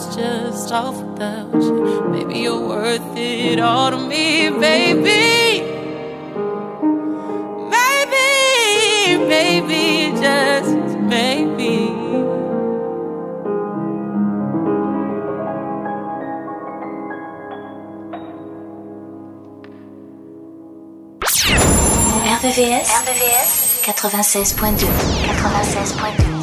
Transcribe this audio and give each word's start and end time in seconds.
was 0.00 0.16
just 0.16 0.72
off 0.72 0.98
about 1.00 1.52
you. 1.54 2.08
Maybe 2.10 2.40
you're 2.40 2.60
worth 2.60 3.16
it 3.16 3.60
all 3.60 3.90
to 3.90 3.98
me, 3.98 4.50
baby. 4.50 5.60
Maybe, 7.74 9.24
maybe, 9.26 10.12
just 10.20 10.74
maybe. 10.98 11.90
RVVS, 22.40 22.88
RVVS 22.88 23.82
96.2 23.84 24.86
96.2 25.36 26.39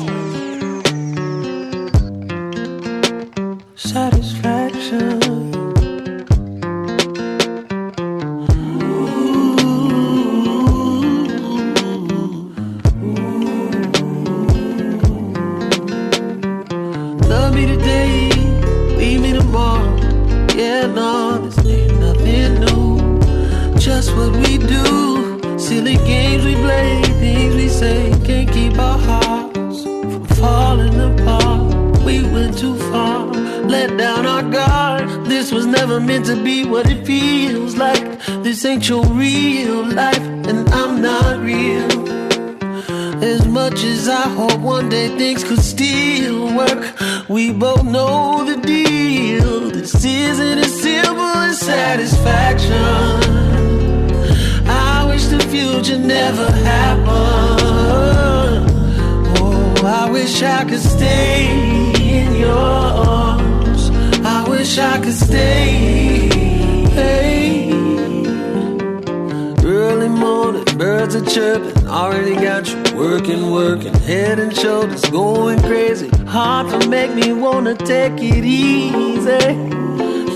chirping. 71.29 71.88
Already 71.88 72.35
got 72.35 72.68
you 72.69 72.95
working, 72.95 73.51
working. 73.51 73.94
Head 73.94 74.39
and 74.39 74.56
shoulders 74.56 75.03
going 75.06 75.59
crazy. 75.59 76.09
Hard 76.25 76.69
to 76.69 76.89
make 76.89 77.13
me 77.13 77.33
wanna 77.33 77.75
take 77.75 78.13
it 78.19 78.45
easy. 78.45 79.53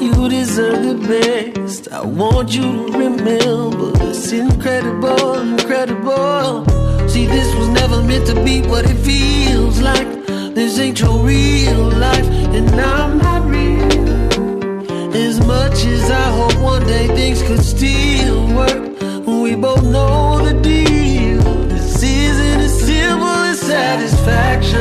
You 0.03 0.29
deserve 0.29 0.83
the 0.83 0.95
best. 1.07 1.91
I 1.91 2.05
want 2.05 2.53
you 2.53 2.61
to 2.61 2.97
remember 2.97 3.91
it's 4.09 4.31
incredible, 4.31 5.39
incredible. 5.39 6.65
See, 7.07 7.25
this 7.25 7.53
was 7.55 7.69
never 7.69 8.01
meant 8.03 8.27
to 8.27 8.35
be 8.43 8.61
what 8.61 8.85
it 8.85 8.97
feels 8.97 9.81
like. 9.81 10.07
This 10.55 10.79
ain't 10.79 10.99
your 10.99 11.17
real 11.19 11.89
life, 12.07 12.27
and 12.57 12.69
I'm 12.69 13.17
not 13.17 13.45
real. 13.45 13.81
As 15.15 15.39
much 15.45 15.85
as 15.85 16.09
I 16.11 16.27
hope 16.37 16.57
one 16.61 16.85
day 16.85 17.07
things 17.07 17.41
could 17.43 17.63
still 17.63 18.47
work, 18.55 18.81
we 19.25 19.55
both 19.55 19.83
know 19.83 20.39
the 20.45 20.53
deal. 20.61 20.80
Satisfaction. 23.81 24.79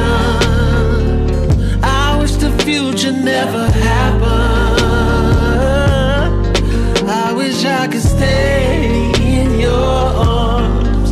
I 1.82 2.18
wish 2.20 2.34
the 2.44 2.52
future 2.64 3.14
never 3.32 3.64
happened. 3.88 4.80
I 7.08 7.28
wish 7.40 7.58
I 7.64 7.84
could 7.92 8.06
stay 8.16 9.12
in 9.40 9.48
your 9.66 9.94
arms. 10.36 11.10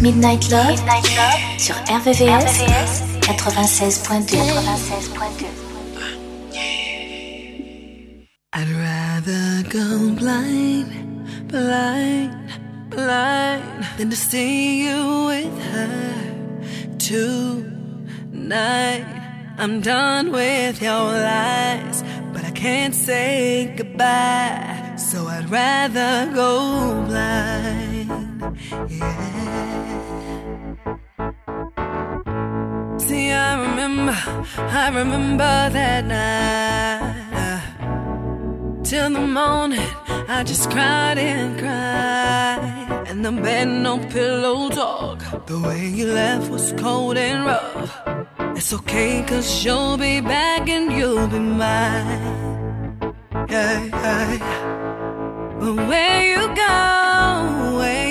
Midnight 0.00 0.44
Love, 0.52 0.70
Midnight 0.70 1.08
Love 1.20 1.42
sur 1.58 1.74
RVVS, 1.98 3.07
96.2. 3.28 4.40
I'd 8.54 8.70
rather 8.70 9.62
go 9.68 10.14
blind, 10.14 10.88
blind, 11.46 12.32
blind 12.88 13.86
than 13.98 14.08
to 14.08 14.16
see 14.16 14.86
you 14.86 15.26
with 15.26 15.62
her 15.72 16.96
tonight. 16.98 19.04
I'm 19.58 19.82
done 19.82 20.32
with 20.32 20.80
your 20.80 21.12
lies, 21.12 22.02
but 22.32 22.46
I 22.46 22.50
can't 22.52 22.94
say 22.94 23.74
goodbye. 23.76 24.94
So 24.96 25.28
I'd 25.28 25.50
rather 25.50 26.32
go 26.34 27.04
blind. 27.06 28.08
Yeah. 28.88 29.97
I 34.10 34.88
remember 34.88 35.70
that 35.70 36.04
night. 36.04 37.18
Till 38.84 39.10
the 39.10 39.20
morning, 39.20 39.80
I 40.28 40.44
just 40.44 40.70
cried 40.70 41.18
and 41.18 41.58
cried. 41.58 43.08
And 43.08 43.24
the 43.24 43.32
bed, 43.32 43.68
no 43.68 43.98
pillow 43.98 44.70
talk. 44.70 45.18
The 45.46 45.58
way 45.60 45.88
you 45.88 46.06
left 46.06 46.50
was 46.50 46.72
cold 46.72 47.18
and 47.18 47.44
rough. 47.44 48.00
It's 48.56 48.72
okay, 48.72 49.22
cause 49.26 49.64
you'll 49.64 49.98
be 49.98 50.20
back 50.20 50.68
and 50.68 50.90
you'll 50.92 51.28
be 51.28 51.38
mine. 51.38 53.14
Yeah, 53.50 53.84
yeah. 53.84 55.56
But 55.60 55.74
where 55.88 56.22
you 56.32 56.46
go, 56.54 57.76
where 57.78 58.07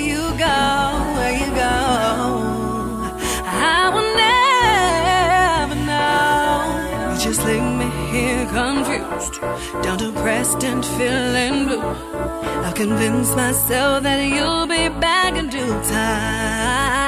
just 7.28 7.44
leave 7.44 7.62
me 7.62 7.90
here 8.10 8.46
confused, 8.46 9.38
down 9.82 9.98
depressed 9.98 10.64
and 10.64 10.82
feeling 10.82 11.66
blue. 11.66 11.82
I've 12.64 12.74
convinced 12.74 13.36
myself 13.36 14.02
that 14.04 14.22
you'll 14.24 14.66
be 14.66 14.88
back 14.98 15.34
in 15.34 15.50
due 15.50 15.78
time. 15.90 17.07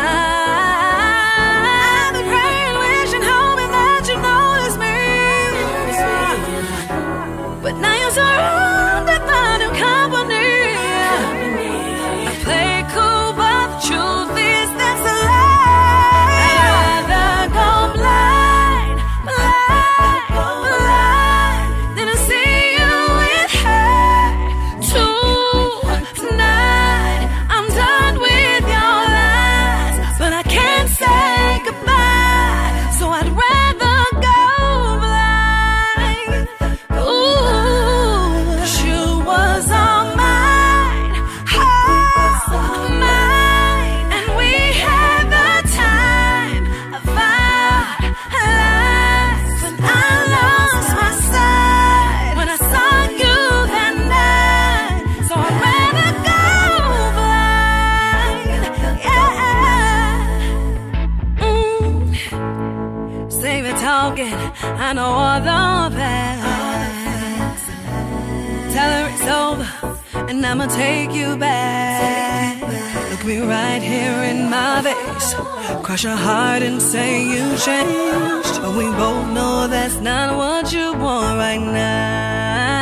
Take 70.74 71.12
you 71.12 71.36
back. 71.36 72.60
Look 73.10 73.24
me 73.24 73.38
right 73.40 73.82
here 73.82 74.22
in 74.30 74.50
my 74.50 74.82
face, 74.82 75.34
crush 75.84 76.04
your 76.04 76.16
heart 76.16 76.62
and 76.62 76.80
say 76.80 77.22
you 77.22 77.56
changed. 77.58 78.62
But 78.62 78.76
we 78.76 78.86
both 79.02 79.26
know 79.34 79.66
that's 79.68 80.00
not 80.00 80.36
what 80.36 80.72
you 80.72 80.92
want 80.92 81.38
right 81.38 81.60
now. 81.60 82.79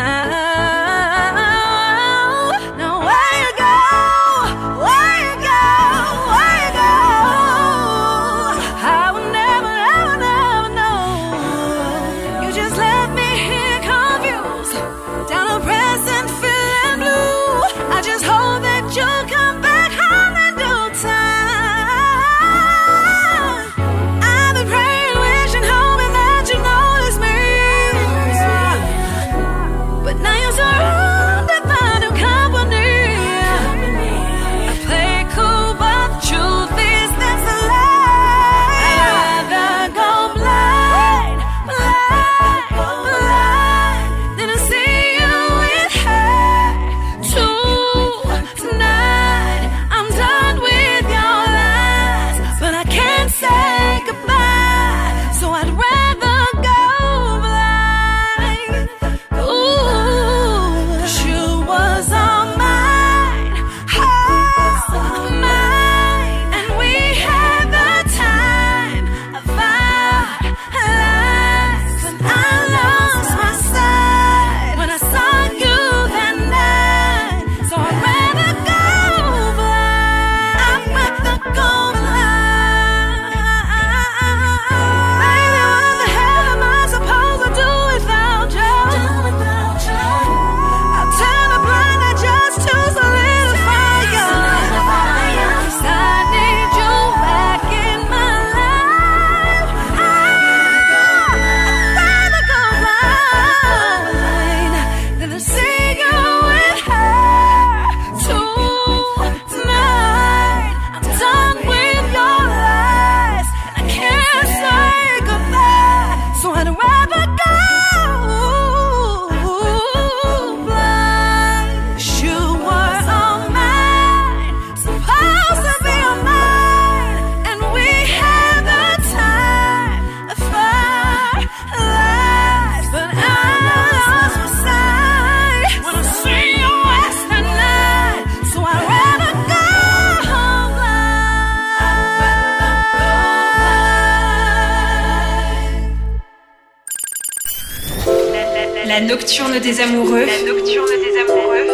Nocturne 149.18 149.58
des 149.58 149.80
amoureux. 149.80 150.24
La 150.24 150.38
nocturne 150.46 150.94
des 151.04 151.18
amoureux. 151.22 151.66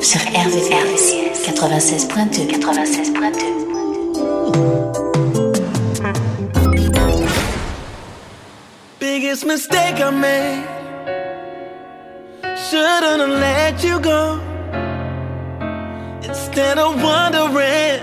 Sur 0.00 0.20
RVVS 0.20 1.04
96.2 1.44 2.48
96.2 2.58 3.60
Biggest 8.98 9.44
mistake 9.44 10.00
I 10.00 10.10
made. 10.10 10.64
Shouldn't 12.56 13.20
have 13.20 13.28
let 13.28 13.84
you 13.84 14.00
go. 14.00 14.40
Instead 16.22 16.78
of 16.78 17.02
wondering, 17.02 18.00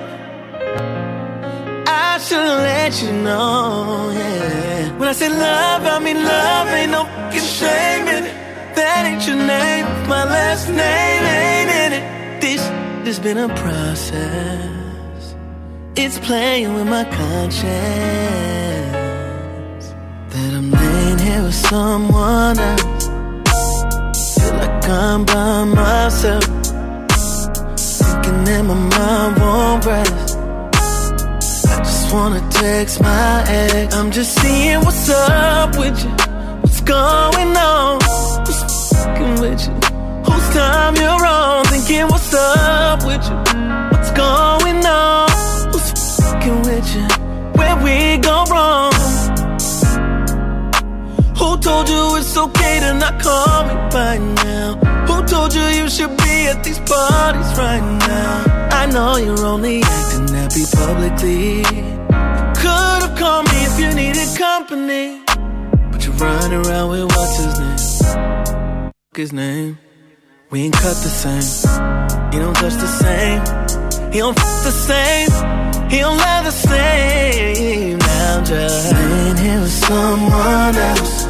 I 1.87 2.19
should've 2.19 2.61
let 2.61 3.01
you 3.01 3.11
know. 3.13 4.11
Yeah. 4.13 4.97
When 4.97 5.07
I 5.09 5.13
say 5.13 5.29
love, 5.29 5.85
I 5.85 5.99
mean 5.99 6.23
love. 6.23 6.67
Shame 7.57 8.07
in 8.07 8.23
it. 8.25 8.35
That 8.75 9.05
ain't 9.07 9.25
your 9.25 9.35
name. 9.35 9.85
My 10.07 10.25
last 10.25 10.69
name 10.69 11.23
ain't 11.41 11.71
in 11.83 11.91
it. 11.99 12.03
This 12.39 12.61
has 13.07 13.19
been 13.19 13.39
a 13.39 13.49
process. 13.55 15.35
It's 15.95 16.19
playing 16.19 16.75
with 16.75 16.87
my 16.87 17.03
conscience. 17.05 17.65
That 20.33 20.53
I'm 20.53 20.69
laying 20.69 21.17
here 21.17 21.41
with 21.41 21.55
someone 21.55 22.59
else. 22.59 23.07
Feel 24.35 24.53
like 24.61 24.87
I'm 24.87 25.25
by 25.25 25.63
myself. 25.63 26.43
Thinking 27.97 28.43
that 28.49 28.63
my 28.69 28.75
mind 28.75 29.33
won't 29.41 29.83
rest. 29.83 30.37
I 31.73 31.77
just 31.79 32.13
wanna 32.13 32.47
text 32.51 33.01
my 33.01 33.43
ex. 33.47 33.95
I'm 33.95 34.11
just 34.11 34.39
seeing 34.41 34.79
what's 34.81 35.09
up 35.09 35.75
with 35.75 36.03
you. 36.03 36.16
What's 36.87 37.01
going 37.01 37.57
on? 37.57 37.99
What's 38.45 38.93
fucking 38.93 39.41
with 39.41 39.67
you? 39.67 39.73
Whose 40.23 40.49
time 40.55 40.95
you're 40.95 41.25
on? 41.25 41.65
Thinking 41.65 42.07
what's 42.07 42.33
up 42.33 43.03
with 43.03 43.27
you? 43.27 43.35
What's 43.91 44.11
going 44.11 44.85
on? 44.85 45.29
Who's 45.73 45.91
fucking 46.17 46.61
with 46.61 46.95
you? 46.95 47.07
Where 47.59 47.75
we 47.83 48.17
go 48.19 48.45
wrong? 48.45 48.93
Who 51.35 51.57
told 51.57 51.89
you 51.89 52.15
it's 52.15 52.37
okay 52.37 52.79
to 52.79 52.93
not 52.93 53.21
call 53.21 53.65
me 53.65 53.73
right 53.93 54.21
now? 54.45 54.75
Who 55.07 55.25
told 55.25 55.53
you 55.53 55.63
you 55.63 55.89
should 55.89 56.15
be 56.15 56.47
at 56.47 56.63
these 56.63 56.79
parties 56.79 57.51
right 57.57 57.83
now? 58.07 58.69
I 58.71 58.85
know 58.85 59.17
you're 59.17 59.45
only 59.45 59.81
acting 59.83 60.29
happy 60.29 60.63
publicly. 60.73 61.63
Could 62.55 63.01
have 63.03 63.17
called 63.17 63.45
me 63.47 63.65
if 63.65 63.77
you 63.77 63.93
needed 63.93 64.37
company. 64.37 65.26
Running 66.19 66.65
around 66.65 66.89
with 66.89 67.05
what's 67.15 67.37
his 67.37 67.59
name? 67.59 68.91
His 69.15 69.33
name. 69.33 69.77
We 70.49 70.63
ain't 70.63 70.73
cut 70.73 70.97
the 71.05 71.09
same. 71.09 71.43
He 72.31 72.39
don't 72.39 72.55
touch 72.55 72.73
the 72.73 72.87
same. 72.87 73.41
He 74.11 74.19
don't 74.19 74.37
f 74.37 74.63
the 74.63 74.71
same. 74.71 75.29
He 75.91 75.99
don't 75.99 76.17
love 76.17 76.45
the 76.45 76.51
same. 76.51 77.99
Now 77.99 78.37
I'm 78.37 78.45
just 78.45 78.93
laying 78.93 79.37
here 79.37 79.61
with 79.61 79.71
someone 79.71 80.75
else. 80.89 81.25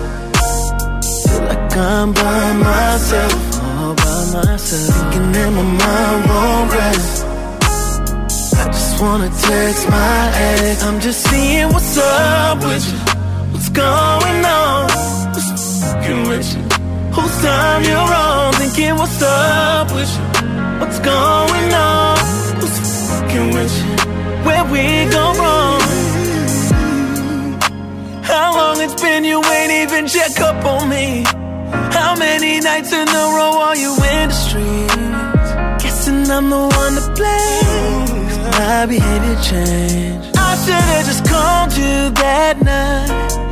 Feel 1.26 1.42
like 1.44 1.78
I'm 1.78 2.14
by 2.14 2.54
myself, 2.54 3.64
all 3.64 3.94
by 3.96 4.20
myself. 4.34 4.96
Thinking 4.96 5.32
that 5.34 5.50
my 5.52 5.64
mind 5.64 6.20
won't 6.30 6.74
rest. 6.74 7.26
I 8.56 8.66
just 8.66 9.02
wanna 9.02 9.30
text 9.30 9.90
my 9.90 10.32
ex. 10.36 10.84
I'm 10.84 11.00
just 11.02 11.22
seeing 11.30 11.68
what's 11.74 11.98
up 11.98 12.60
with 12.60 12.86
you. 12.92 12.97
Going 13.78 14.44
on? 14.44 14.90
Fucking 14.90 16.28
with 16.30 16.50
you? 16.56 16.64
Whose 17.14 17.38
time 17.44 17.84
you're 17.84 18.14
on? 18.26 18.54
Thinking 18.56 18.96
what's 18.96 19.22
up 19.22 19.92
with 19.94 20.12
you? 20.18 20.26
What's 20.80 20.98
going 20.98 21.74
on? 21.74 22.18
Who's 22.58 22.78
fucking 23.08 23.50
with 23.54 23.74
you? 23.78 23.94
Where 24.48 24.66
we 24.74 24.84
go 25.12 25.24
wrong? 25.38 25.82
How 28.24 28.56
long 28.58 28.82
it's 28.82 29.00
been 29.00 29.24
you 29.24 29.44
ain't 29.46 29.72
even 29.84 30.08
check 30.08 30.40
up 30.42 30.66
on 30.66 30.90
me? 30.90 31.24
How 31.94 32.16
many 32.18 32.60
nights 32.60 32.92
in 32.92 33.08
a 33.08 33.26
row 33.38 33.60
are 33.68 33.78
you 33.78 33.94
in 33.94 34.30
the 34.30 34.38
streets? 34.46 35.84
Guessing 35.84 36.32
I'm 36.32 36.50
the 36.50 36.64
one 36.82 36.94
to 36.98 37.06
blame. 37.16 38.52
My 38.58 38.88
behavior 38.88 39.38
changed. 39.44 40.36
I 40.36 40.56
should've 40.66 41.06
just 41.06 41.26
called 41.30 41.74
you 41.74 42.10
that 42.24 42.60
night. 42.64 43.47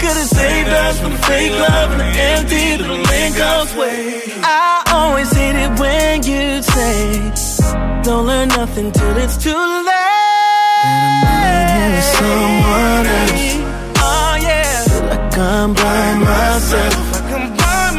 Could've 0.00 0.28
saved 0.28 0.68
us 0.70 0.98
from 1.00 1.12
the 1.12 1.18
fake 1.18 1.52
love 1.52 1.90
and 1.92 2.00
the 2.00 2.10
empty 2.32 2.76
little 2.78 3.02
Lincoln's 3.12 3.74
way. 3.76 4.22
I 4.42 4.82
always 4.96 5.30
hate 5.32 5.56
it 5.64 5.78
when 5.78 6.22
you 6.22 6.62
say, 6.62 8.00
Don't 8.02 8.26
learn 8.26 8.48
nothing 8.48 8.92
till 8.92 9.16
it's 9.18 9.36
too 9.36 9.50
late. 9.52 10.84
And 10.84 11.92
I'm 11.96 12.02
someone 12.16 13.06
else. 13.20 13.54
Oh 14.00 14.32
yeah. 14.40 14.84
Feel 14.88 15.04
like 15.12 15.38
I'm 15.38 15.74
by 15.74 16.14
myself. 16.24 17.06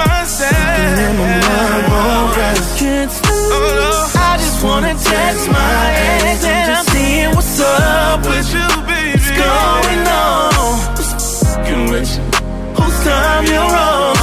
Myself. 0.01 0.53
And 0.53 1.17
my 1.20 1.34
mind 1.46 1.86
won't 1.93 2.38
rest. 2.38 2.79
Can't 2.79 3.12
sleep. 3.12 3.29
Oh, 3.29 4.12
I 4.17 4.38
just 4.38 4.63
wanna 4.63 4.93
text 4.96 5.50
my 5.50 5.84
ex 5.93 6.43
and 6.46 6.72
I'm 6.72 6.86
seeing 6.86 7.29
what's 7.36 7.60
up 7.60 8.25
with 8.25 8.50
you, 8.55 8.70
fucking 11.55 11.91
with 11.91 12.15
you? 12.15 12.24
Whose 12.75 13.03
time 13.03 13.46
you're 13.46 13.60
on? 13.60 14.20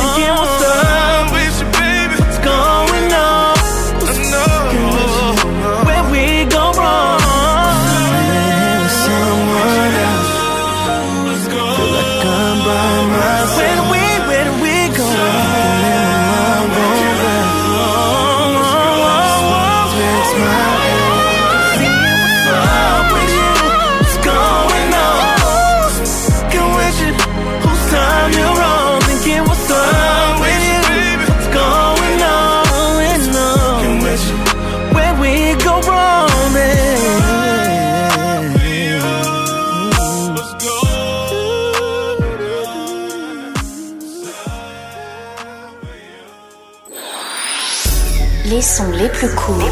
Les 48.99 49.05
sons 49.05 49.05
les 49.05 49.09
plus 49.11 49.29
courts 49.35 49.63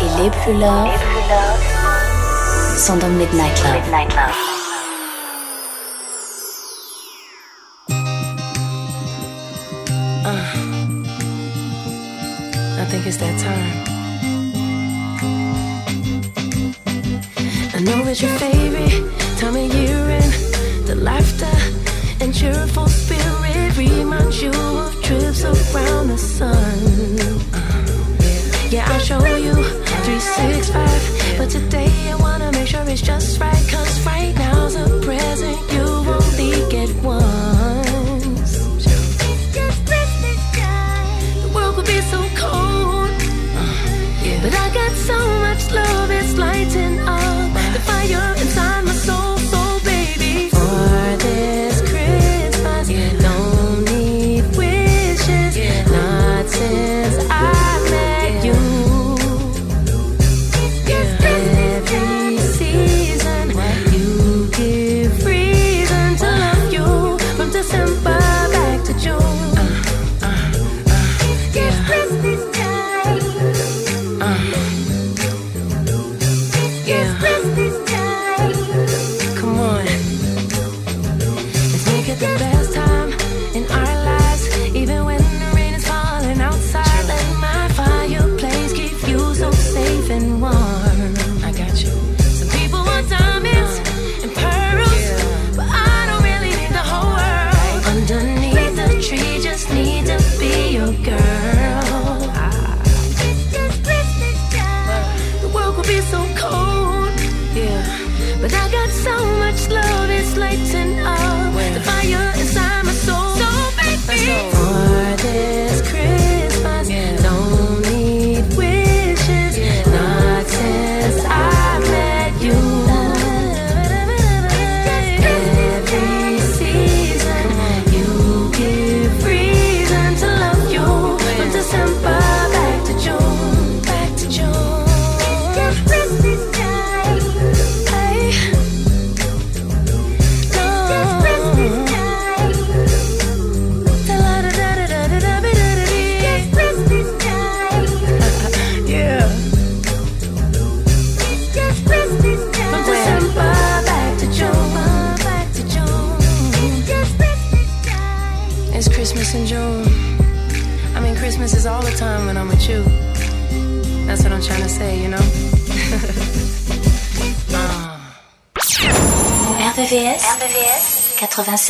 et 0.00 0.22
les 0.22 0.30
plus 0.30 0.52
love 0.52 0.90
sont 2.76 2.96
dans 2.96 3.08
Midnight 3.08 3.62
Love. 3.62 3.82
Ah, 10.24 10.54
I 12.78 12.84
think 12.90 13.06
it's 13.06 13.16
that 13.16 13.38
time. 13.38 13.72
I 17.74 17.80
know 17.82 18.06
it's 18.08 18.20
your 18.20 18.30
favorite 18.38 19.10
time 19.38 19.56
of 19.56 19.74
year 19.74 20.10
and 20.10 20.32
the 20.86 20.96
laughter 20.96 21.39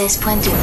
16.2. 0.09 0.60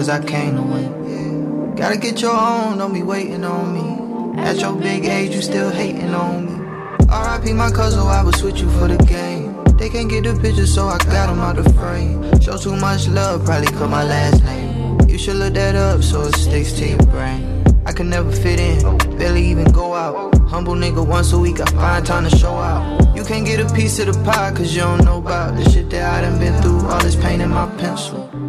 cause 0.00 0.08
I 0.08 0.24
came 0.24 0.56
to 0.56 0.62
win. 0.62 1.74
Gotta 1.74 1.98
get 1.98 2.22
your 2.22 2.34
own, 2.34 2.78
don't 2.78 2.94
be 2.94 3.02
waiting 3.02 3.44
on 3.44 3.66
me. 3.74 4.40
At 4.40 4.58
your 4.58 4.72
big 4.72 5.04
age, 5.04 5.34
you 5.34 5.42
still 5.42 5.68
hating 5.68 6.14
on 6.14 6.46
me. 6.46 6.54
RIP 7.00 7.54
my 7.54 7.70
cousin, 7.70 8.00
I 8.00 8.24
would 8.24 8.34
switch 8.34 8.62
you 8.62 8.70
for 8.78 8.88
the 8.88 8.96
game. 9.04 9.62
They 9.76 9.90
can't 9.90 10.08
get 10.08 10.24
the 10.24 10.32
picture, 10.40 10.66
so 10.66 10.86
I 10.86 10.96
got 10.96 11.26
them 11.26 11.40
out 11.40 11.56
the 11.56 11.70
frame. 11.74 12.40
Show 12.40 12.56
too 12.56 12.76
much 12.76 13.08
love, 13.08 13.44
probably 13.44 13.66
cut 13.66 13.90
my 13.90 14.02
last 14.02 14.42
name. 14.42 15.00
You 15.06 15.18
should 15.18 15.36
look 15.36 15.52
that 15.52 15.74
up 15.74 16.02
so 16.02 16.22
it 16.22 16.34
sticks 16.34 16.72
to 16.78 16.88
your 16.88 17.04
brain. 17.12 17.62
I 17.84 17.92
can 17.92 18.08
never 18.08 18.32
fit 18.32 18.58
in, 18.58 18.80
barely 19.18 19.44
even 19.48 19.70
go 19.70 19.92
out. 19.92 20.34
Humble 20.48 20.76
nigga, 20.76 21.06
once 21.06 21.34
a 21.34 21.38
week 21.38 21.60
I 21.60 21.66
find 21.72 22.06
time 22.06 22.24
to 22.24 22.34
show 22.38 22.54
out. 22.54 23.14
You 23.14 23.22
can't 23.22 23.44
get 23.44 23.60
a 23.60 23.68
piece 23.74 23.98
of 23.98 24.06
the 24.06 24.24
pie, 24.24 24.50
cause 24.52 24.74
you 24.74 24.80
don't 24.80 25.04
know 25.04 25.18
about 25.18 25.56
the 25.56 25.68
shit 25.68 25.90
that 25.90 26.14
I 26.14 26.22
done 26.22 26.38
been 26.38 26.56
through. 26.62 26.88
All 26.88 27.00
this 27.00 27.16
pain 27.16 27.42
in 27.42 27.50
my 27.50 27.66
pencil. 27.76 28.39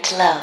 Night 0.01 0.13
Love. 0.17 0.41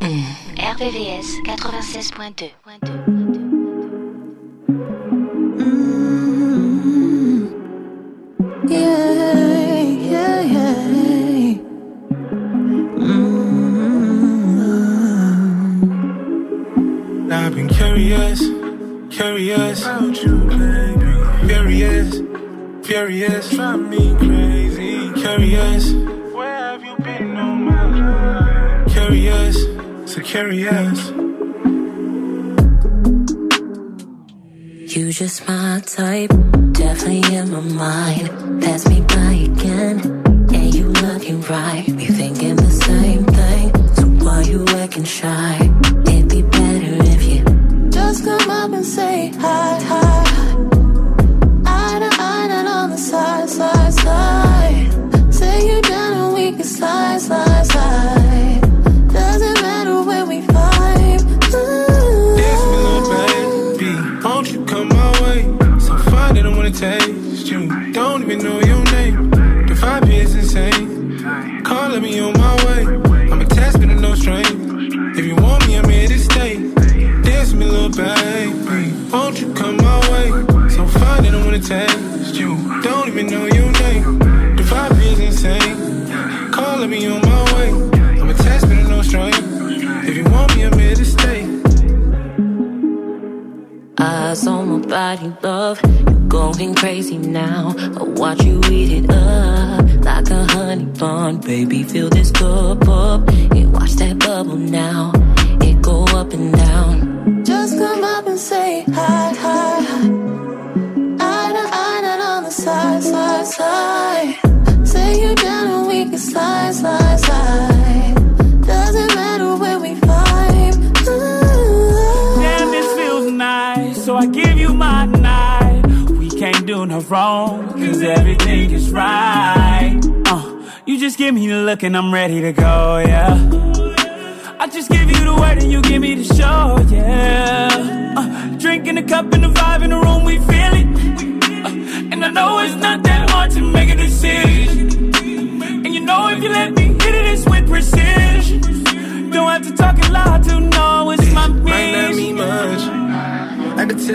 Mm. 0.00 0.24
RVVS 0.56 1.40
96.2. 1.46 2.50
Mm. 5.56 5.80
Yeah, 8.68 9.82
yeah, 10.12 10.40
yeah. 10.42 11.54
Mm. 12.98 13.32
I've 17.32 17.54
been 17.54 17.68
curious, 17.68 18.40
curious, 19.10 19.82
about 19.86 20.22
you, 20.22 20.36
baby. 20.48 21.48
Curious 21.48 22.29
furious, 22.90 23.50
drive 23.50 23.88
me 23.88 24.16
crazy. 24.16 25.12
Curious, 25.12 25.92
where 26.34 26.58
have 26.58 26.82
you 26.84 26.96
been 26.96 27.36
all 27.36 27.54
my 27.54 27.84
life? 27.86 28.92
Curious, 28.92 29.56
so 30.12 30.20
curious. 30.20 30.98
You 34.92 35.12
just 35.12 35.46
my 35.46 35.80
type, 35.86 36.32
definitely 36.72 37.36
in 37.36 37.52
my 37.52 37.60
mind. 37.60 38.60
Pass 38.60 38.88
me 38.88 39.02
by 39.02 39.34
again, 39.50 39.79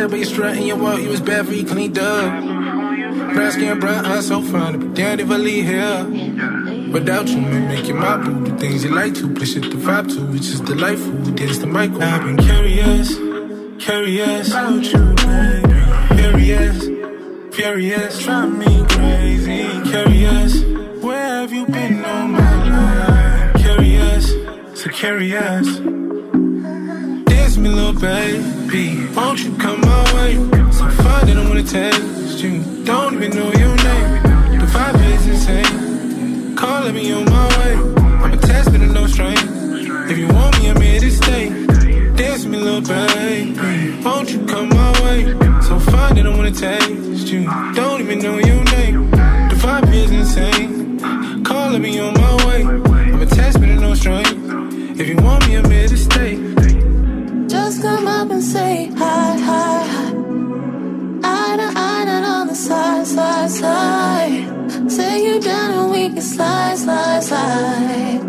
Tell 0.05 0.11
by 0.11 0.17
your 0.17 0.25
strut 0.27 0.55
and 0.55 0.67
your 0.67 0.77
walk, 0.77 1.01
you 1.01 1.09
was 1.09 1.19
bad 1.19 1.47
for 1.47 1.53
you 1.53 1.65
cleaned 1.65 1.97
up. 1.97 2.43
Brown 3.33 3.51
skin, 3.51 3.79
brown 3.79 4.05
eyes, 4.05 4.27
so 4.27 4.39
fine 4.39 4.73
to 4.73 4.77
be 4.77 4.93
damned 4.93 5.19
if 5.19 5.31
I 5.31 5.37
leave 5.37 5.65
here. 5.65 6.91
Without 6.91 7.27
you, 7.27 7.41
man, 7.41 7.67
making 7.69 7.97
my 7.97 8.17
boo 8.17 8.45
the 8.45 8.55
things 8.59 8.83
you 8.83 8.93
like 8.93 9.15
to, 9.15 9.33
push 9.33 9.55
it 9.55 9.61
the 9.61 9.77
vibe 9.77 10.13
to, 10.13 10.31
it's 10.35 10.51
just 10.51 10.65
delightful. 10.65 11.11
Dance 11.33 11.57
the 11.57 11.65
mic. 11.65 11.89
I've 11.93 12.23
been 12.23 12.37
curious, 12.37 13.15
curious 13.83 14.49
about 14.51 14.83
you, 14.83 15.15
baby. 15.25 15.73
Furious, 16.21 17.55
furious, 17.55 18.19
drive 18.19 18.55
me 18.59 18.85
crazy. 18.87 19.89
Curious, 19.89 20.63
where 21.03 21.25
have 21.25 21.51
you 21.51 21.65
been 21.65 22.05
all 22.05 22.27
my 22.27 22.69
life? 22.69 23.55
Curious, 23.59 24.29
so 24.79 24.87
curious. 24.91 25.79
Dance 27.25 27.57
me, 27.57 27.69
little 27.69 27.99
baby. 28.75 29.07
Won't 29.15 29.39
you 29.43 29.55
come 29.57 29.79
my 29.81 30.03
way? 30.15 30.33
So 30.71 30.85
fine 31.03 31.37
I 31.37 31.47
wanna 31.47 31.63
taste 31.63 32.39
you. 32.43 32.63
Don't 32.83 33.13
even 33.15 33.31
know 33.37 33.51
your 33.63 33.75
name. 33.89 34.11
The 34.61 34.67
vibe 34.75 35.01
is 35.13 35.27
insane. 35.33 36.55
Calling 36.55 36.95
me 36.95 37.13
on 37.13 37.25
my 37.25 37.47
way. 37.57 37.73
I'm 38.23 38.33
attached, 38.33 38.71
but 38.71 38.81
no 38.81 39.07
strain. 39.07 39.37
If 40.11 40.17
you 40.17 40.27
want 40.27 40.51
me, 40.59 40.69
I'm 40.71 40.81
here 40.81 40.99
to 40.99 41.11
stay. 41.11 41.45
Dance 42.19 42.45
me, 42.45 42.57
little 42.57 42.81
baby. 42.81 44.03
Won't 44.03 44.29
you 44.33 44.45
come 44.45 44.69
my 44.69 44.91
way? 45.03 45.19
So 45.67 45.79
fine 45.79 46.25
I 46.27 46.29
wanna 46.37 46.51
taste 46.51 47.27
you. 47.33 47.43
Don't 47.79 48.01
even 48.01 48.19
know 48.19 48.37
your 48.49 48.63
name. 48.75 49.11
The 49.51 49.55
vibe 49.63 49.93
is 49.93 50.11
insane. 50.11 51.43
Calling 51.43 51.81
me 51.81 51.99
on 51.99 52.13
my 52.13 52.33
way. 52.45 52.61
I'm 52.63 53.21
attached, 53.21 53.59
but 53.59 53.69
no 53.85 53.93
strain. 53.95 54.25
If 54.99 55.07
you 55.09 55.17
want 55.17 55.44
say 58.45 58.91
hi, 58.95 59.37
hi, 59.49 59.83
hi. 59.93 60.07
Eye 61.23 61.57
to 61.57 61.67
eye, 61.87 62.03
not 62.05 62.23
on 62.23 62.47
the 62.47 62.53
side, 62.53 63.07
side, 63.07 63.49
side. 63.49 64.91
Say 64.91 65.25
you 65.25 65.39
down 65.41 65.73
and 65.79 65.91
we 65.91 66.09
can 66.09 66.21
slide, 66.21 66.77
slide, 66.77 67.23
slide. 67.23 68.19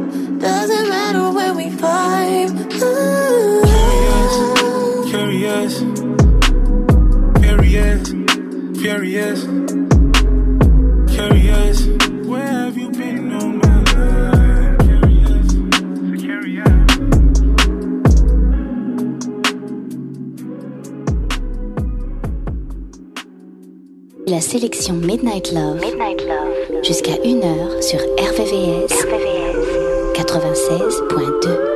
Doesn't 0.40 0.88
matter 0.88 1.30
when 1.36 1.56
we 1.56 1.66
vibe. 1.82 2.52
Curious, 5.10 5.74
furious, 7.42 8.06
furious, 8.80 8.80
curious. 8.80 9.75
La 24.36 24.42
sélection 24.42 24.92
Midnight 24.92 25.50
Love. 25.50 25.80
Jusqu'à 26.82 27.14
1h 27.14 27.80
sur 27.80 27.98
RVVS. 27.98 28.92
96.2. 30.12 30.12
96.2. 30.12 31.75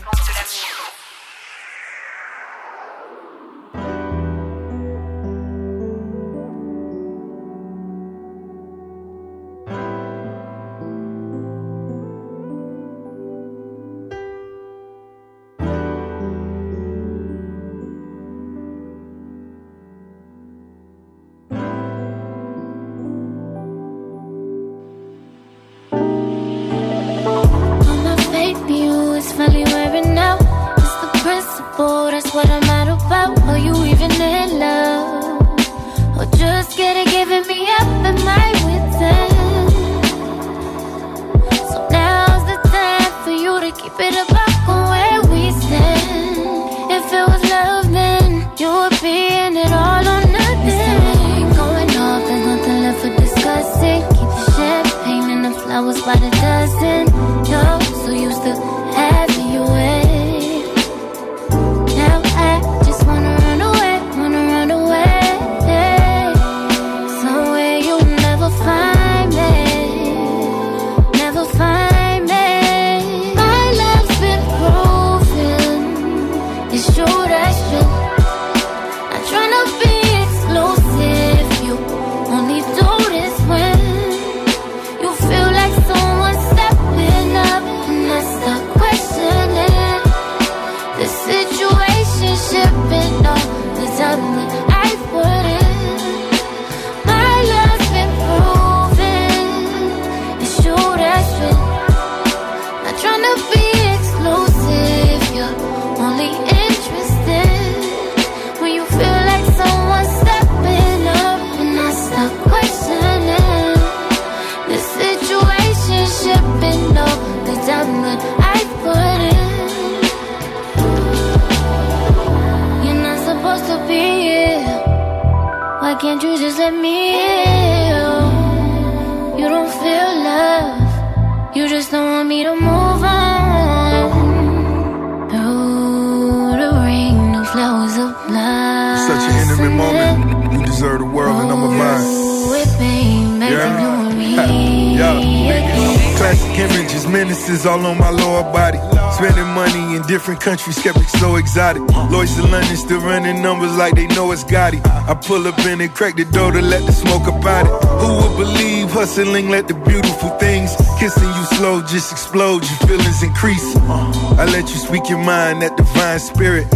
country 150.61 150.73
skeptic, 150.73 151.09
so 151.09 151.37
exotic. 151.37 151.81
Lois 152.11 152.37
in 152.37 152.51
London 152.51 152.77
still 152.77 153.01
running 153.01 153.41
numbers 153.41 153.75
like 153.77 153.95
they 153.95 154.05
know 154.07 154.31
it's 154.31 154.43
it. 154.43 154.85
I 154.85 155.15
pull 155.15 155.47
up 155.47 155.57
in 155.59 155.81
and 155.81 155.93
crack 155.93 156.15
the 156.15 156.25
door 156.25 156.51
to 156.51 156.61
let 156.61 156.85
the 156.85 156.91
smoke 156.91 157.25
about 157.27 157.65
it. 157.65 157.73
Who 158.01 158.09
would 158.21 158.37
believe 158.37 158.91
hustling 158.91 159.49
let 159.49 159.67
the 159.67 159.73
beautiful 159.73 160.29
things 160.37 160.75
kissing 160.99 161.29
you 161.29 161.45
slow 161.57 161.81
just 161.81 162.11
explode? 162.11 162.63
Your 162.63 162.79
feelings 162.87 163.23
increase. 163.23 163.75
I 163.75 164.45
let 164.45 164.69
you 164.69 164.75
speak 164.75 165.09
your 165.09 165.23
mind, 165.23 165.63
that 165.63 165.77
divine 165.77 166.19
spirit. 166.19 166.67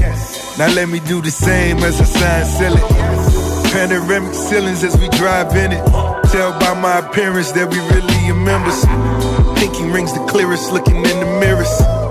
Now 0.58 0.74
let 0.74 0.90
me 0.90 1.00
do 1.00 1.22
the 1.22 1.32
same 1.32 1.78
as 1.80 2.02
I 2.02 2.06
sign 2.06 2.46
sell 2.46 2.76
it. 2.76 3.72
Panoramic 3.72 4.34
ceilings 4.34 4.84
as 4.84 4.98
we 4.98 5.10
drive 5.10 5.56
in 5.56 5.74
it. 5.74 5.86
Tell 6.32 6.58
by 6.60 6.74
my 6.74 7.06
appearance 7.06 7.52
that 7.52 7.70
we 7.70 7.78
really 7.94 8.32
are 8.32 8.42
members. 8.50 8.82
Pinky 9.60 9.84
rings 9.92 10.14
the 10.14 10.26
clearest 10.26 10.72
looking 10.72 10.98
in 10.98 11.20
the 11.20 11.38
mirrors. 11.40 12.05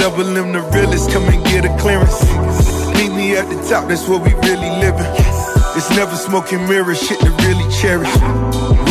Double 0.00 0.36
M 0.36 0.52
the 0.52 0.62
realest, 0.72 1.10
come 1.10 1.24
and 1.24 1.44
get 1.44 1.66
a 1.66 1.76
clearance. 1.76 2.24
Meet 2.96 3.12
me 3.12 3.36
at 3.36 3.46
the 3.50 3.56
top, 3.68 3.86
that's 3.86 4.08
where 4.08 4.18
we 4.18 4.32
really 4.48 4.70
living. 4.80 5.06
It's 5.76 5.90
never 5.90 6.16
smoking 6.16 6.66
mirrors, 6.66 6.98
shit 6.98 7.20
to 7.20 7.30
really 7.44 7.68
cherish. 7.70 8.08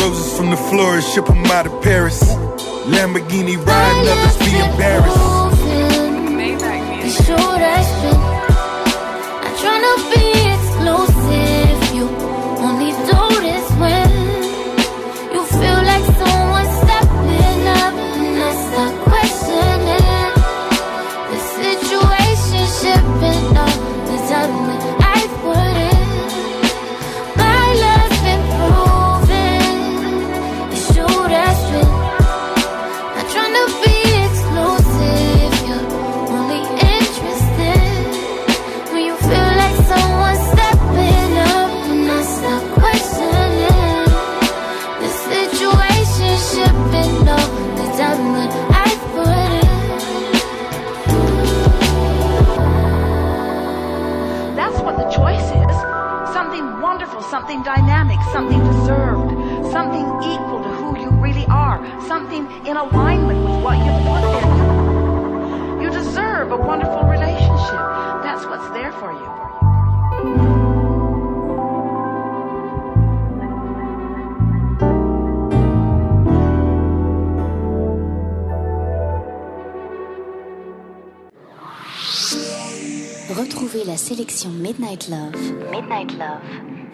Roses 0.00 0.36
from 0.36 0.50
the 0.50 0.56
florist, 0.56 1.12
ship 1.12 1.28
'em 1.28 1.44
out 1.46 1.66
of 1.66 1.82
Paris. 1.82 2.22
Lamborghini 2.86 3.56
ride, 3.56 4.08
others 4.08 4.36
be 4.38 4.56
embarrassed. 4.56 5.18
You 7.04 7.10
sure 7.10 7.58
that's 7.58 7.90
true? 8.00 8.20
Not 9.42 9.54
trying 9.60 9.82
to 9.82 9.94
be 10.14 10.29
something 62.30 62.66
in 62.66 62.76
alignment 62.76 63.38
with 63.44 63.62
what 63.64 63.78
you've 63.78 64.06
put 64.06 64.22
there. 64.22 65.82
You 65.82 65.90
deserve 65.90 66.52
a 66.52 66.56
wonderful 66.56 67.02
relationship. 67.02 67.80
That's 68.22 68.44
what's 68.46 68.68
there 68.70 68.92
for 68.92 69.12
you. 69.12 69.40
Retrouvez 83.34 83.84
la 83.84 83.96
sélection 83.96 84.50
Midnight 84.50 85.08
Love, 85.08 85.34
Midnight 85.70 86.12
Love, 86.18 86.42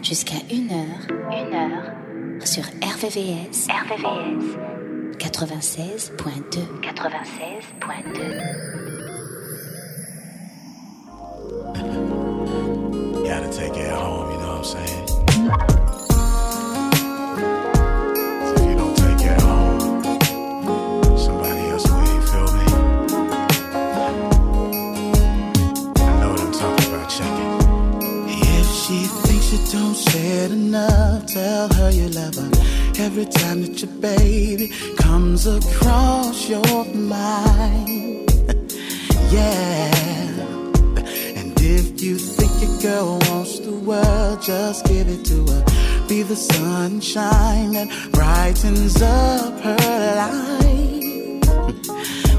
jusqu'à 0.03 0.37
1h, 0.51 1.09
1h, 1.31 2.47
sur 2.47 2.63
RVVS, 2.83 3.67
RVVS, 3.69 4.76
96.2, 5.19 6.83
96.2. 6.83 8.87
Gotta 13.25 13.49
take 13.51 13.77
it 13.77 13.91
home, 13.93 14.31
you 14.31 14.39
know 14.39 14.47
what 14.47 14.59
I'm 14.59 14.65
saying? 14.65 15.07
So 18.47 18.55
if 18.55 18.63
you 18.69 18.75
don't 18.77 18.97
take 18.97 19.21
it 19.27 19.41
home, 19.41 20.03
somebody 21.19 21.61
else 21.71 21.87
will, 21.91 22.15
you 22.15 22.21
feel 22.31 22.49
me? 22.55 22.65
I 25.97 25.99
know 26.21 26.31
what 26.31 26.41
I'm 26.41 26.53
talking 26.53 26.87
about, 26.93 27.09
check 27.11 27.27
it. 27.27 27.67
If 28.29 28.67
she 28.69 29.07
thinks 29.25 29.53
you 29.53 29.59
don't 29.73 29.95
say 29.95 30.45
it 30.45 30.51
enough, 30.53 31.27
tell 31.27 31.69
her 31.75 31.91
you 31.91 32.09
love 32.11 32.35
her. 32.35 32.51
Every 32.99 33.27
time 33.27 33.61
that 33.61 33.83
your 33.83 33.91
baby 34.01 34.73
comes 34.97 35.47
across 35.47 36.49
your 36.49 36.85
mind. 36.95 38.31
yeah. 39.31 39.95
And 41.37 41.53
if 41.61 42.01
you 42.01 42.17
think 42.17 42.51
your 42.63 42.81
girl 42.81 43.19
wants 43.29 43.59
the 43.59 43.73
world, 43.73 44.41
just 44.41 44.87
give 44.87 45.09
it 45.09 45.25
to 45.27 45.45
her. 45.45 45.65
Be 46.09 46.23
the 46.23 46.37
sunshine 46.37 47.73
that 47.75 47.89
brightens 48.13 49.03
up 49.03 49.61
her 49.61 50.17
life. 50.17 51.43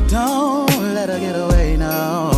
Don't 0.10 0.94
let 0.96 1.10
her 1.10 1.20
get 1.20 1.36
away 1.36 1.78
now. 1.78 2.37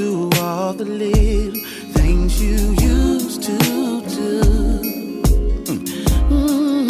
It. 0.00 0.30
Do 0.30 0.30
all 0.40 0.72
the 0.72 0.84
little 0.84 1.60
things 1.92 2.40
you 2.40 2.56
used 2.80 3.42
to 3.42 3.58
do. 3.58 4.40
Mm. 6.30 6.86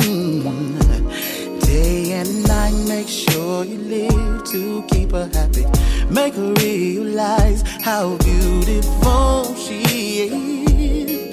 Day 1.66 2.12
and 2.12 2.46
night, 2.46 2.74
make 2.88 3.08
sure 3.08 3.64
you 3.64 3.78
live 3.78 4.44
to 4.44 4.82
keep 4.88 5.11
her 5.12 5.28
happy. 5.32 5.66
Make 6.08 6.34
her 6.34 6.52
realize 6.54 7.62
how 7.82 8.16
beautiful 8.18 9.54
she 9.56 9.82
is. 10.28 11.30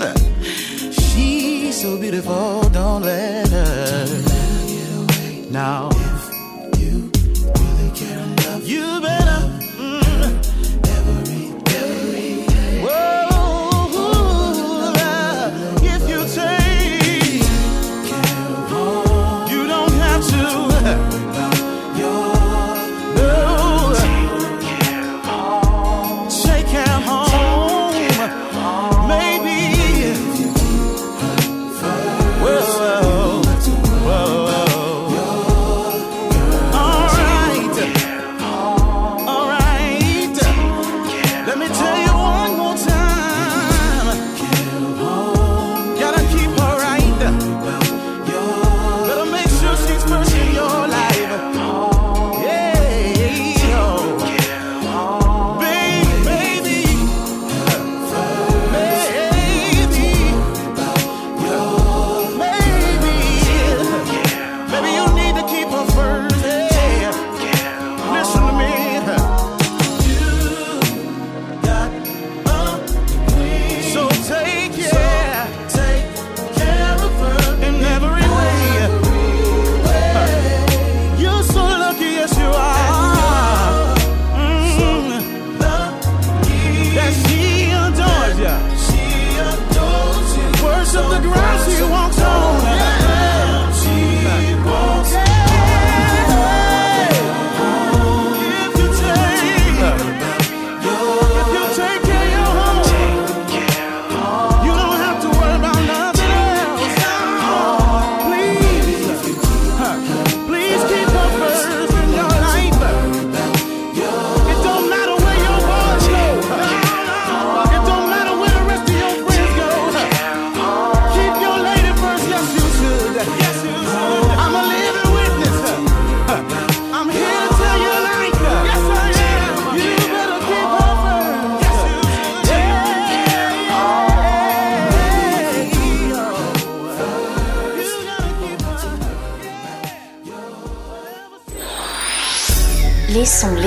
She's 0.95 1.81
so 1.81 1.97
beautiful, 1.99 2.69
don't 2.69 3.03
let 3.03 3.49
her 3.49 4.05
get 4.67 4.89
away. 4.95 5.47
Now, 5.51 5.89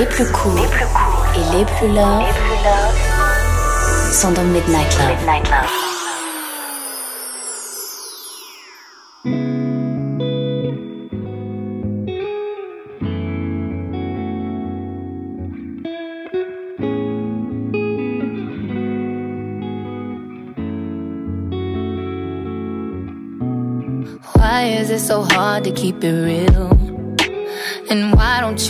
les 0.00 0.06
plus 0.06 0.24
cool 0.32 0.54
les 0.54 0.66
plus 0.68 0.86
courts 0.86 1.26
et 1.36 1.58
les 1.58 1.64
plus 1.66 1.88
sont 4.14 4.30
dans 4.32 4.44
Midnight 4.44 4.98
Love. 4.98 5.08
Midnight 5.08 5.50
Love. 5.50 5.68
Why 24.34 24.64
is 24.80 24.90
it 24.90 25.00
so 25.00 25.22
hard 25.22 25.64
to 25.64 25.72
keep 25.72 26.02
it 26.02 26.24
real? 26.24 26.49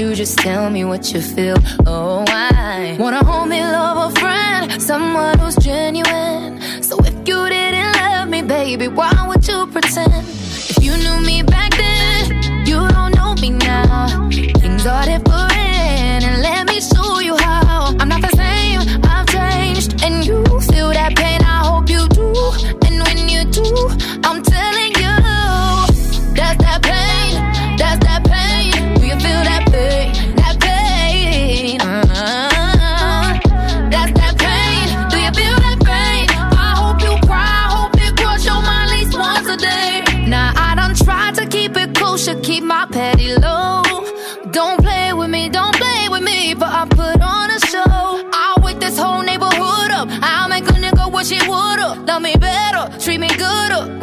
you 0.00 0.14
just 0.14 0.38
tell 0.38 0.70
me 0.70 0.82
what 0.82 1.12
you 1.12 1.20
feel? 1.20 1.56
Oh, 1.86 2.24
I 2.26 2.96
wanna 2.98 3.22
hold 3.22 3.50
me, 3.50 3.60
love, 3.60 4.10
a 4.10 4.20
friend, 4.20 4.82
someone 4.82 5.38
who's 5.38 5.56
genuine. 5.56 6.58
So 6.82 6.98
if 7.04 7.14
you 7.28 7.48
didn't 7.50 7.92
love 7.96 8.28
me, 8.28 8.40
baby, 8.40 8.88
why 8.88 9.12
would 9.28 9.46
you? 9.46 9.69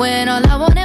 bueno, 0.07 0.39
la 0.39 0.55
bonita 0.55 0.76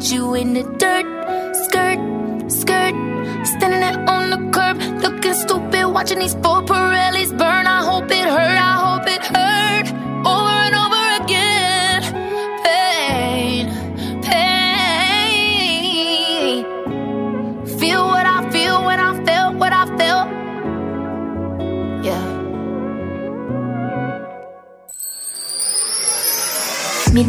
put 0.00 0.10
you 0.10 0.34
in 0.34 0.54
the 0.54 0.62
dirt. 0.78 1.06
Skirt, 1.64 1.98
skirt, 2.50 2.94
standing 3.46 3.80
there 3.80 3.98
on 4.08 4.30
the 4.30 4.50
curb, 4.50 4.78
looking 5.02 5.34
stupid, 5.34 5.86
watching 5.88 6.18
these 6.20 6.34
boys. 6.34 6.59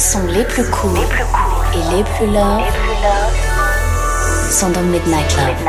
sons 0.00 0.26
les 0.28 0.44
plus 0.44 0.64
courts 0.70 0.96
et 1.74 1.94
les 1.94 2.02
plus 2.02 2.26
love 2.26 2.62
sont 4.50 4.70
dans 4.70 4.82
Midnight 4.82 5.36
Love. 5.36 5.60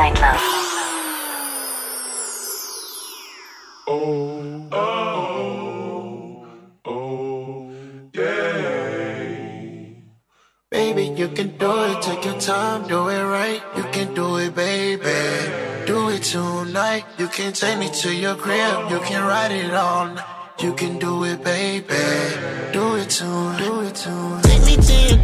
Baby, 10.70 11.12
you 11.14 11.28
can 11.28 11.48
do 11.58 11.84
it, 11.84 12.00
take 12.00 12.24
your 12.24 12.38
time, 12.40 12.88
do 12.88 13.08
it 13.08 13.22
right. 13.22 13.60
You 13.76 13.84
can 13.92 14.14
do 14.14 14.38
it, 14.38 14.54
baby. 14.54 15.02
Do 15.86 16.08
it 16.08 16.22
tonight. 16.22 17.04
You 17.18 17.28
can 17.28 17.52
take 17.52 17.78
me 17.78 17.90
to 18.00 18.10
your 18.10 18.36
crib, 18.36 18.90
you 18.90 18.98
can 19.00 19.22
ride 19.26 19.52
it 19.52 19.74
all. 19.74 20.08
You 20.58 20.72
can 20.74 20.98
do 20.98 21.24
it, 21.24 21.42
baby. 21.44 21.82
Do 22.72 22.94
it 22.96 23.10
tonight, 23.10 23.10
do 23.10 23.10
it 23.10 23.10
tonight. 23.10 23.51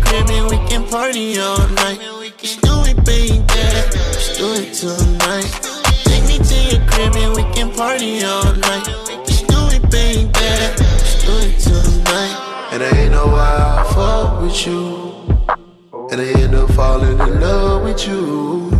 Take 0.08 0.26
me 0.26 0.38
to 0.38 0.48
your 0.48 0.48
crib 0.48 0.48
and 0.48 0.50
we 0.50 0.68
can 0.68 0.84
party 0.88 1.38
all 1.38 1.68
night. 1.68 2.00
Just 2.38 2.62
do 2.62 2.82
it, 2.86 3.04
baby. 3.04 3.44
Just 3.46 4.38
do 4.38 4.54
it 4.54 4.72
tonight. 4.72 5.50
Take 6.04 6.24
me 6.24 6.38
to 6.38 6.54
your 6.70 6.86
crib 6.88 7.14
and 7.16 7.36
we 7.36 7.42
can 7.54 7.70
party 7.74 8.24
all 8.24 8.54
night. 8.54 8.84
Just 9.26 9.46
do 9.48 9.68
it, 9.68 9.90
baby. 9.90 10.30
Just 10.32 11.26
do 11.26 11.32
it 11.44 11.58
tonight. 11.58 12.70
And 12.72 12.82
I 12.82 12.90
ain't 12.96 13.12
know 13.12 13.26
why 13.26 13.80
I 13.80 13.92
fuck 13.92 14.40
with 14.40 14.66
you. 14.66 15.08
And 16.10 16.20
I 16.22 16.40
end 16.40 16.54
up 16.54 16.70
falling 16.70 17.18
in 17.18 17.40
love 17.40 17.82
with 17.82 18.06
you. 18.08 18.70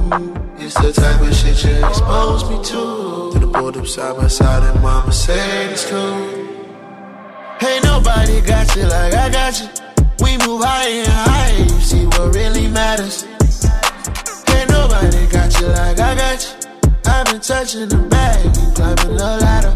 It's 0.57 0.75
the 0.81 0.93
type 0.93 1.21
of 1.21 1.35
shit 1.35 1.63
you 1.63 1.87
expose 1.87 2.49
me 2.49 2.57
to. 2.65 3.33
To 3.33 3.39
the 3.39 3.81
up 3.81 3.87
side 3.87 4.17
by 4.17 4.29
side 4.29 4.63
and 4.63 4.83
mama 4.83 5.13
said 5.13 5.73
it's 5.73 5.85
cool. 5.91 6.49
Ain't 7.61 7.85
nobody 7.85 8.41
got 8.41 8.75
you 8.75 8.85
like 8.85 9.15
I 9.15 9.29
got 9.29 9.61
you. 9.61 9.78
We 10.21 10.37
move 10.39 10.63
higher 10.65 11.05
and 11.05 11.09
higher, 11.09 11.63
you 11.63 11.81
see 11.81 12.05
what 12.07 12.35
really 12.35 12.67
matters. 12.69 13.25
Ain't 14.55 14.71
nobody 14.71 15.27
got 15.29 15.61
you 15.61 15.69
like 15.69 15.99
I 16.01 16.15
got 16.15 16.39
you. 16.45 16.69
I've 17.07 17.27
been 17.27 17.41
touching 17.41 17.89
the 17.89 17.97
bag 17.97 18.45
and 18.45 18.75
climbing 18.75 19.17
the 19.17 19.37
ladder. 19.45 19.75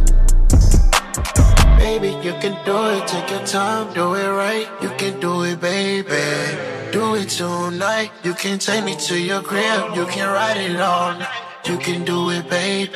Baby, 1.78 2.08
you 2.26 2.32
can 2.40 2.56
do 2.64 2.76
it, 2.96 3.06
take 3.06 3.30
your 3.30 3.46
time, 3.46 3.92
do 3.94 4.14
it 4.14 4.28
right. 4.28 4.66
You 4.80 4.90
can 4.96 5.20
do 5.20 5.44
it, 5.44 5.60
baby. 5.60 6.08
Do 6.92 7.14
it 7.14 7.28
tonight. 7.28 8.10
You 8.22 8.34
can 8.34 8.58
take 8.58 8.84
me 8.84 8.96
to 8.96 9.18
your 9.18 9.42
crib, 9.42 9.94
you 9.94 10.06
can 10.06 10.28
ride 10.28 10.56
it 10.56 10.80
all 10.80 11.12
night. 11.18 11.28
You 11.64 11.78
can 11.78 12.04
do 12.04 12.30
it, 12.30 12.50
baby. 12.50 12.90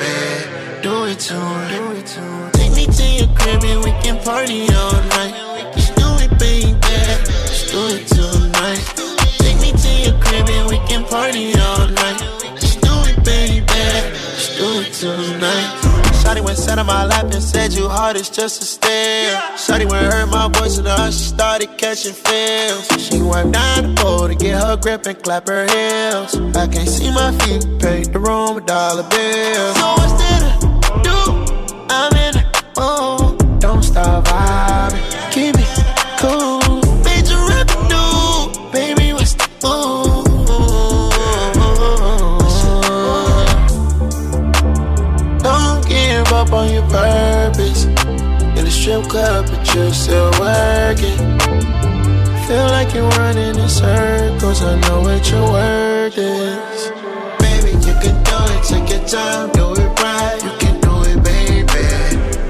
Do 0.83 1.05
it 1.05 1.21
tonight. 1.21 1.69
Do 1.71 1.93
it 1.93 2.07
tonight. 2.07 2.53
Take 2.55 2.73
me 2.75 2.87
to 2.87 3.05
your 3.05 3.29
crib 3.37 3.63
and 3.63 3.85
we 3.85 3.93
can 4.03 4.23
party 4.25 4.67
all 4.75 4.93
night. 5.17 5.73
Just 5.75 5.95
do 5.95 6.09
it, 6.25 6.39
baby. 6.39 6.76
Just 7.49 7.71
do 7.73 7.81
it 7.97 8.07
tonight. 8.09 8.85
Take 9.39 9.61
me 9.61 9.73
to 9.73 9.91
your 10.05 10.21
crib 10.21 10.49
and 10.49 10.69
we 10.69 10.79
can 10.89 11.05
party 11.05 11.55
all 11.59 11.89
night. 11.89 12.19
Just 12.61 12.81
do 12.81 12.93
it, 13.11 13.25
baby. 13.25 13.67
Just 13.67 14.57
do 14.59 14.81
it 14.81 14.93
tonight. 14.93 15.87
Shawty 16.27 16.43
went 16.45 16.59
sat 16.59 16.79
on 16.81 16.87
my 16.87 17.05
lap 17.05 17.27
and 17.27 17.41
said 17.41 17.73
you 17.73 17.89
hard 17.89 18.17
as 18.17 18.29
just 18.29 18.61
a 18.61 18.65
stare. 18.65 19.37
Shawty 19.55 19.89
went 19.89 20.13
heard 20.13 20.27
my 20.27 20.49
voice 20.49 20.77
and 20.77 20.89
her 20.89 21.13
she 21.13 21.23
started 21.23 21.69
catching 21.79 22.15
feels. 22.15 22.89
She 22.99 23.23
went 23.23 23.53
down 23.53 23.95
the 23.95 24.03
pole 24.03 24.27
to 24.27 24.35
get 24.35 24.61
her 24.61 24.77
grip 24.77 25.07
and 25.07 25.23
clap 25.23 25.47
her 25.47 25.67
heels. 25.67 26.35
I 26.57 26.67
can't 26.67 26.89
see 26.89 27.11
my 27.13 27.31
feet, 27.39 27.63
paid 27.79 28.13
the 28.13 28.19
room 28.19 28.57
with 28.57 28.67
dollar 28.67 29.05
bills. 29.09 29.77
So 29.77 29.87
what's 29.99 30.15
there 30.21 30.41
to 30.41 31.03
do? 31.07 31.19
I'm 31.95 32.13
in 32.27 32.33
the 32.35 32.65
oh, 32.77 33.37
mood. 33.39 33.61
Don't 33.61 33.83
stop 33.85 34.25
vibing, 34.25 35.06
purpose. 46.97 47.85
In 48.57 48.65
the 48.65 48.71
strip 48.71 49.05
club, 49.09 49.47
but 49.51 49.63
you're 49.75 49.93
still 49.93 50.31
working. 50.41 51.19
Feel 52.47 52.69
like 52.77 52.95
you're 52.95 53.11
running 53.21 53.59
in 53.59 53.69
circles. 53.69 54.63
I 54.63 54.79
know 54.85 55.01
what 55.03 55.23
your 55.31 55.47
word 55.53 56.15
is. 56.17 56.79
Baby, 57.43 57.73
you 57.87 57.95
can 58.03 58.17
do 58.29 58.39
it. 58.53 58.63
Take 58.71 58.89
your 58.95 59.05
time, 59.15 59.51
do 59.53 59.67
it 59.83 59.93
right. 60.01 60.39
You 60.47 60.53
can 60.63 60.77
do 60.87 60.95
it, 61.11 61.19
baby. 61.31 61.85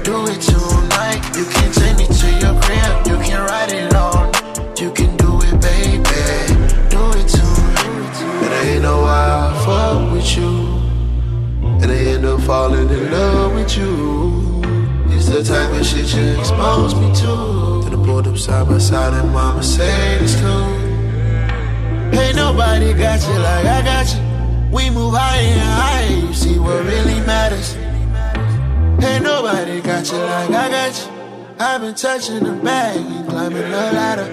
Do 0.07 0.15
it 0.31 0.39
tonight. 0.49 1.21
You 1.37 1.45
can 1.55 1.69
take 1.79 1.97
me 1.99 2.05
to 2.19 2.27
your 2.43 2.55
crib. 2.63 2.93
You 3.09 3.17
can 3.27 3.39
ride 3.51 3.73
it 3.73 3.93
on. 3.95 4.31
You 4.81 4.89
can 4.97 5.11
do 5.17 5.31
it, 5.47 5.55
baby. 5.67 6.21
Do 6.93 7.01
it 7.19 7.27
tonight. 7.35 8.15
And 8.43 8.53
I 8.53 8.61
ain't 8.71 8.83
know 8.83 9.01
why 9.01 9.23
I 9.41 9.65
fuck 9.65 10.13
with 10.13 10.37
you. 10.37 10.53
And 11.81 11.91
I 11.91 11.97
end 12.13 12.25
up 12.25 12.39
falling 12.41 12.89
in 12.89 13.11
love 13.11 13.53
with 13.55 13.77
you. 13.77 14.26
It's 15.29 15.49
the 15.49 15.53
type 15.53 15.73
of 15.77 15.85
shit 15.85 16.15
you 16.15 16.39
expose 16.39 16.95
me 16.95 17.13
to. 17.15 17.83
To 17.83 17.89
the 17.89 17.97
pulled 17.97 18.27
up 18.27 18.37
side 18.37 18.65
by 18.65 18.77
side 18.77 19.13
and 19.13 19.29
mama 19.33 19.61
said 19.61 20.21
it's 20.21 20.39
cool. 20.39 20.63
Ain't 22.17 22.37
nobody 22.37 22.93
got 22.93 23.19
you 23.27 23.33
like 23.39 23.65
I 23.65 23.81
got 23.83 24.07
you. 24.07 24.21
We 24.71 24.89
move 24.89 25.13
higher 25.15 25.41
and 25.41 25.59
higher, 25.59 26.27
you 26.27 26.33
see 26.33 26.57
what 26.57 26.81
really 26.85 27.19
matters. 27.27 27.75
Ain't 29.03 29.25
nobody 29.25 29.81
got 29.81 30.09
you 30.09 30.17
like 30.17 30.49
I 30.49 30.69
got 30.69 30.95
you. 30.95 31.11
I've 31.59 31.81
been 31.81 31.95
touching 31.95 32.45
the 32.45 32.53
bag 32.63 32.95
and 32.95 33.27
climbing 33.27 33.69
the 33.69 33.91
ladder. 33.99 34.27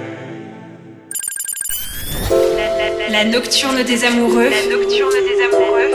La 3.11 3.24
nocturne 3.24 3.82
des 3.82 4.05
amoureux. 4.05 4.49
La 4.49 4.62
nocturne 4.70 5.18
des 5.26 5.40
amoureux. 5.42 5.90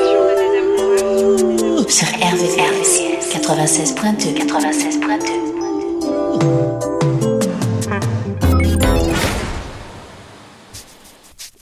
Sur 1.88 2.08
RVRVCS 2.08 3.19
96.2 3.42 4.38
96.2 4.48 5.50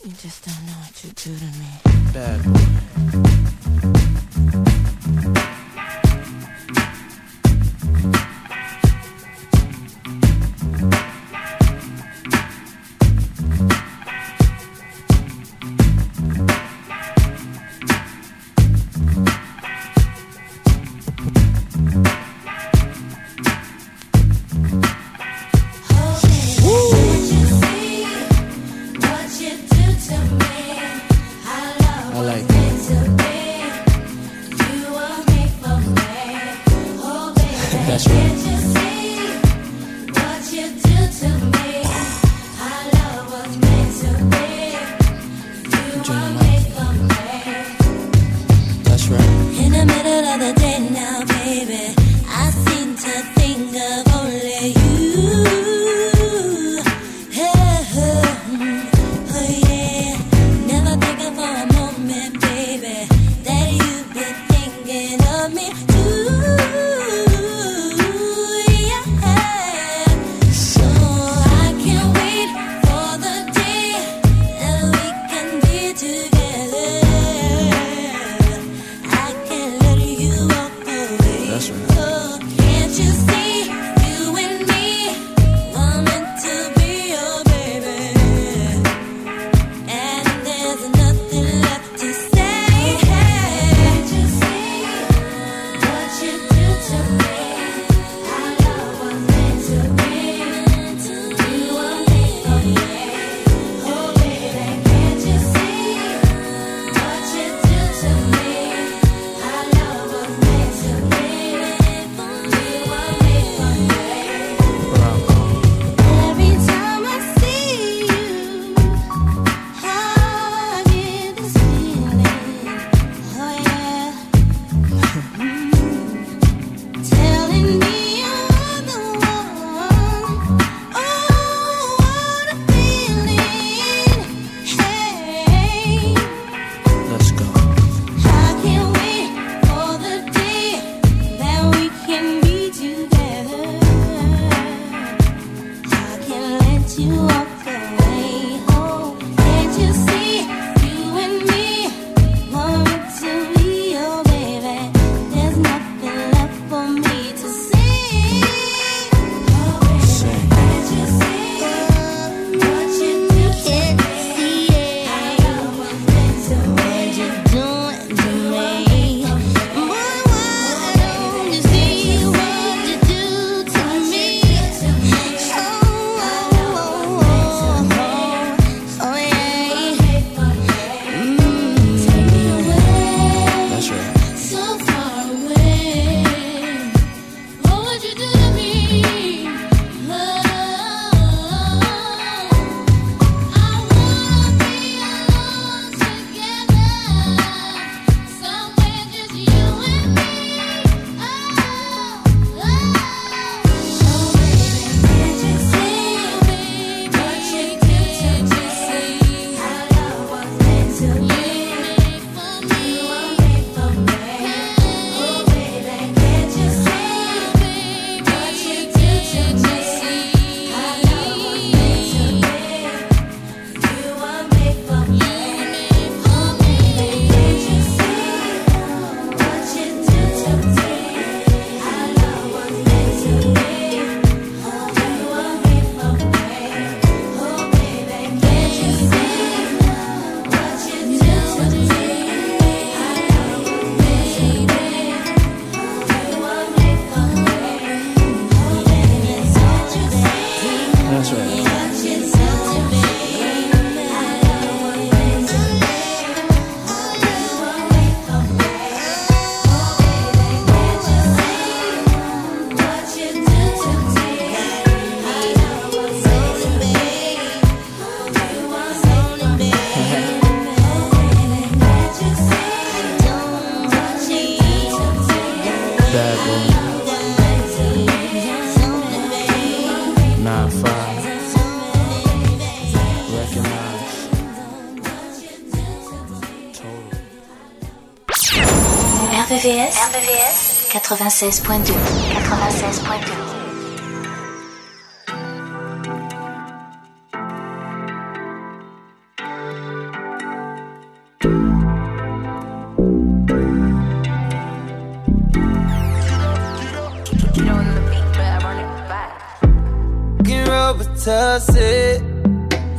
You 0.04 0.12
just 0.12 0.44
don't 0.44 0.66
know 0.66 0.72
what 0.80 1.04
you 1.04 1.10
do 1.10 1.36
to 1.36 1.44
me. 1.58 1.70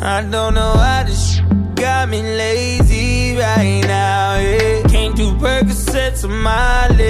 I 0.01 0.21
don't 0.23 0.53
know 0.53 0.73
why 0.75 1.03
this 1.03 1.39
got 1.75 2.09
me 2.09 2.21
lazy 2.21 3.35
right 3.37 3.81
now. 3.87 4.37
Yeah. 4.37 4.83
Can't 4.87 5.15
do 5.15 5.31
Percocets 5.33 6.23
on 6.23 6.31
my 6.41 6.87
lips 6.89 7.08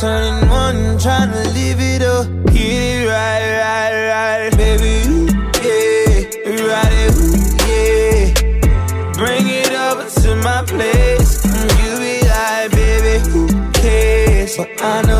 turning 0.00 0.48
one, 0.50 0.98
trying 0.98 1.30
to 1.32 1.42
live 1.50 1.80
it 1.80 2.02
up. 2.02 2.26
Get 2.52 2.56
it 2.56 3.08
right, 3.08 3.44
right, 3.64 3.94
right. 4.12 4.56
Baby, 4.56 5.08
ooh, 5.08 5.26
yeah, 5.64 6.66
ride 6.68 6.92
it, 7.02 7.16
ooh, 7.16 7.36
yeah. 7.66 9.12
Bring 9.14 9.46
it 9.48 9.72
up 9.72 10.06
to 10.22 10.36
my 10.36 10.62
place. 10.66 11.46
Mm, 11.46 11.68
you 11.82 11.92
be 11.98 12.14
like, 12.28 12.70
baby, 12.72 13.30
who 13.30 13.48
cares? 13.72 14.56
But 14.56 14.68
I 14.82 15.02
know. 15.02 15.15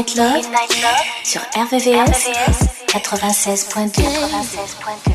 Midnight 0.00 0.16
Love, 0.16 0.48
Midnight 0.48 0.72
Love 0.82 1.04
sur 1.24 1.40
RVVS, 1.54 2.30
RVVS 2.88 2.88
96.2. 2.88 4.00
96.2. 4.00 5.12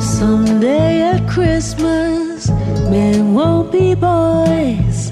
Someday 0.00 1.02
at 1.02 1.28
Christmas, 1.28 2.48
men 2.88 3.34
won't 3.34 3.70
be 3.70 3.94
boys, 3.94 5.10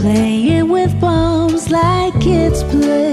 playing 0.00 0.68
with 0.68 0.92
bombs 1.00 1.70
like 1.70 2.12
kids 2.20 2.62
play. 2.64 3.03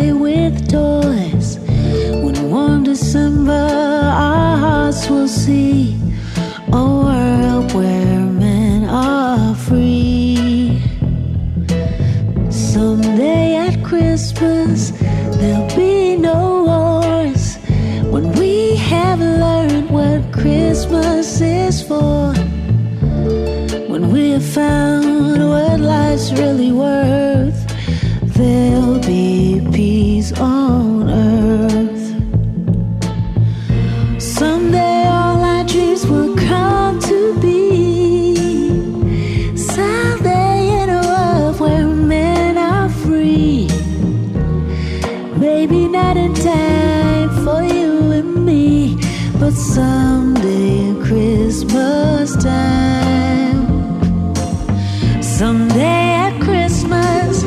someday 55.62 56.14
at 56.26 56.41
Christmas 56.41 57.43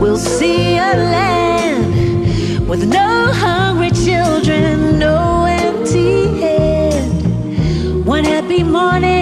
we'll 0.00 0.16
see 0.16 0.76
a 0.76 0.92
land 1.16 2.68
with 2.68 2.88
no 2.88 3.32
hungry 3.32 3.90
children, 3.90 4.98
no 4.98 5.46
empty 5.46 6.28
head. 6.38 8.06
One 8.06 8.22
happy 8.22 8.62
morning. 8.62 9.19